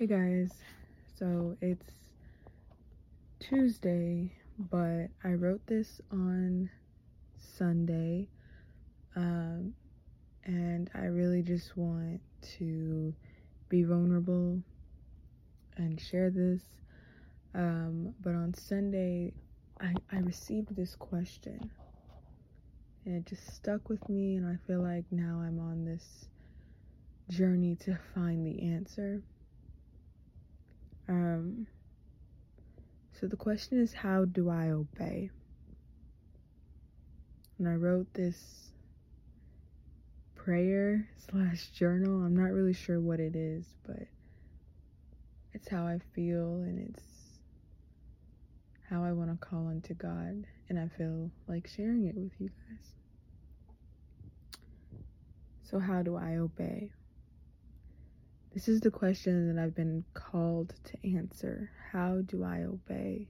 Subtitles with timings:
[0.00, 0.50] Hey guys,
[1.18, 1.84] so it's
[3.38, 6.70] Tuesday, but I wrote this on
[7.36, 8.26] Sunday,
[9.14, 9.74] um,
[10.46, 12.22] and I really just want
[12.56, 13.12] to
[13.68, 14.62] be vulnerable
[15.76, 16.62] and share this.
[17.54, 19.34] Um, but on Sunday,
[19.82, 21.70] I, I received this question,
[23.04, 26.24] and it just stuck with me, and I feel like now I'm on this
[27.28, 29.20] journey to find the answer.
[31.10, 31.66] Um,
[33.18, 35.30] so the question is, how do I obey?
[37.58, 38.70] And I wrote this
[40.36, 42.22] prayer slash journal.
[42.22, 44.06] I'm not really sure what it is, but
[45.52, 47.02] it's how I feel and it's
[48.88, 50.46] how I want to call unto God.
[50.68, 52.94] And I feel like sharing it with you guys.
[55.64, 56.92] So, how do I obey?
[58.60, 61.70] This is the question that I've been called to answer.
[61.92, 63.26] How do I obey?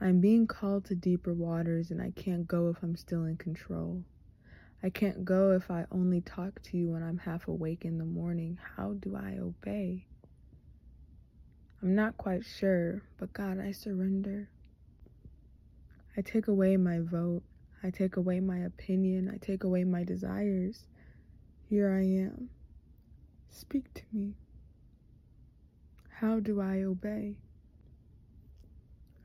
[0.00, 4.04] I'm being called to deeper waters, and I can't go if I'm still in control.
[4.84, 8.04] I can't go if I only talk to you when I'm half awake in the
[8.04, 8.56] morning.
[8.76, 10.06] How do I obey?
[11.82, 14.48] I'm not quite sure, but God, I surrender.
[16.16, 17.42] I take away my vote.
[17.82, 19.28] I take away my opinion.
[19.28, 20.84] I take away my desires.
[21.68, 22.48] Here I am.
[23.62, 24.34] Speak to me.
[26.10, 27.36] How do I obey?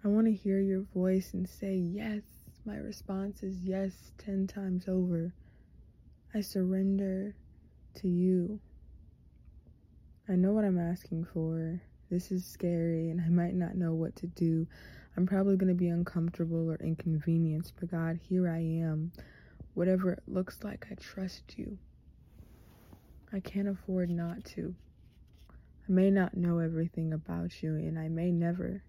[0.05, 2.21] I want to hear your voice and say yes.
[2.63, 5.33] My response is yes 10 times over.
[6.35, 7.35] I surrender
[7.95, 8.59] to you.
[10.29, 11.81] I know what I'm asking for.
[12.11, 14.67] This is scary and I might not know what to do.
[15.17, 19.13] I'm probably going to be uncomfortable or inconvenienced, but God, here I am.
[19.73, 21.79] Whatever it looks like, I trust you.
[23.33, 24.73] I can't afford not to.
[25.49, 28.83] I may not know everything about you, and I may never,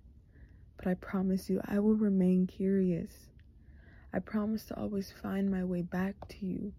[0.76, 3.30] but I promise you I will remain curious.
[4.12, 6.72] I promise to always find my way back to you.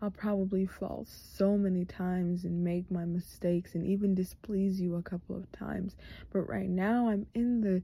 [0.00, 5.02] I'll probably fall so many times and make my mistakes and even displease you a
[5.02, 5.96] couple of times.
[6.32, 7.82] But right now, I'm in the,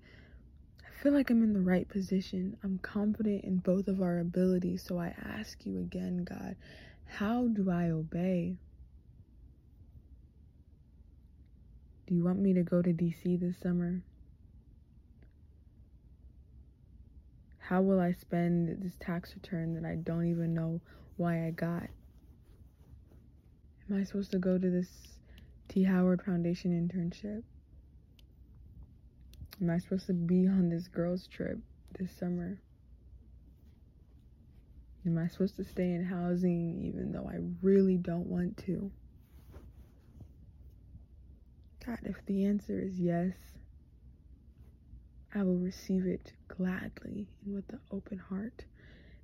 [0.84, 2.56] I feel like I'm in the right position.
[2.62, 4.84] I'm confident in both of our abilities.
[4.84, 6.56] So I ask you again, God,
[7.06, 8.56] how do I obey?
[12.08, 14.00] Do you want me to go to DC this summer?
[17.58, 20.80] How will I spend this tax return that I don't even know
[21.18, 21.90] why I got?
[23.90, 25.18] Am I supposed to go to this
[25.68, 25.84] T.
[25.84, 27.42] Howard Foundation internship?
[29.60, 31.58] Am I supposed to be on this girls' trip
[31.98, 32.58] this summer?
[35.04, 38.90] Am I supposed to stay in housing even though I really don't want to?
[41.88, 43.32] God, if the answer is yes,
[45.34, 48.64] I will receive it gladly and with an open heart.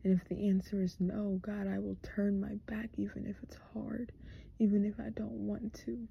[0.03, 3.59] And if the answer is no, God, I will turn my back even if it's
[3.75, 4.13] hard,
[4.59, 6.09] even if I don't want to,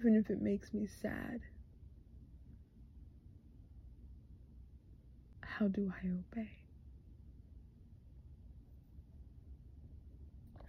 [0.00, 1.40] even if it makes me sad.
[5.42, 6.50] How do I obey?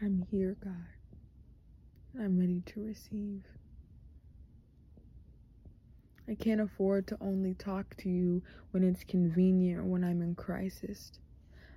[0.02, 0.74] I'm here, God.
[2.20, 3.44] I'm ready to receive.
[6.28, 8.42] I can't afford to only talk to you
[8.72, 11.12] when it's convenient or when I'm in crisis.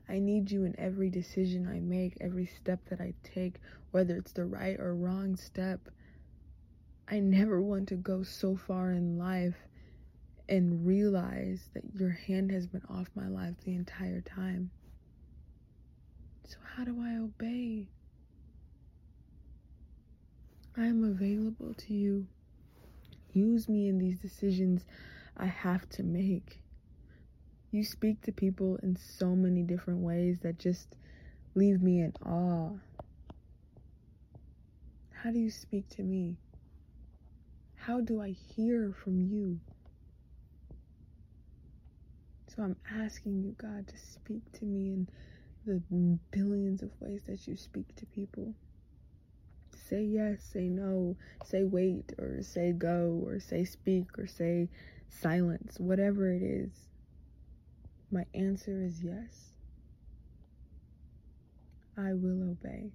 [0.09, 4.33] I need you in every decision I make, every step that I take, whether it's
[4.33, 5.89] the right or wrong step.
[7.09, 9.57] I never want to go so far in life
[10.49, 14.71] and realize that your hand has been off my life the entire time.
[16.45, 17.89] So, how do I obey?
[20.77, 22.27] I am available to you.
[23.37, 24.87] Use me in these decisions
[25.37, 26.63] I have to make.
[27.71, 30.97] You speak to people in so many different ways that just
[31.55, 32.71] leave me in awe.
[35.13, 36.39] How do you speak to me?
[37.75, 39.61] How do I hear from you?
[42.49, 45.09] So I'm asking you, God, to speak to me in
[45.67, 48.55] the billions of ways that you speak to people
[49.89, 54.69] say yes, say no, say wait, or say go, or say speak, or say
[55.09, 56.71] silence, whatever it is,
[58.11, 59.51] my answer is yes.
[61.97, 62.93] I will obey.